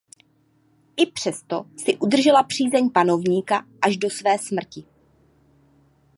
I 0.97 1.05
přesto 1.11 1.65
si 1.77 1.97
udržela 1.97 2.43
přízeň 2.43 2.89
panovníka 2.89 3.65
až 3.81 3.97
do 3.97 4.09
své 4.09 4.39
smrti. 4.39 4.85